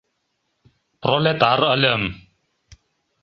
[1.01, 2.03] Пролетар ыльым.